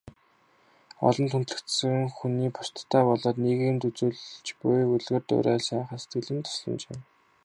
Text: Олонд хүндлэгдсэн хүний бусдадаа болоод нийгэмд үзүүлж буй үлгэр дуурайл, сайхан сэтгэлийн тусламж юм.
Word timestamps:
Олонд 1.07 1.31
хүндлэгдсэн 1.33 1.97
хүний 2.17 2.49
бусдадаа 2.55 3.03
болоод 3.07 3.37
нийгэмд 3.45 3.81
үзүүлж 3.89 4.47
буй 4.61 4.79
үлгэр 4.93 5.23
дуурайл, 5.27 5.65
сайхан 5.69 5.99
сэтгэлийн 6.01 6.41
тусламж 6.45 6.81
юм. 6.91 6.99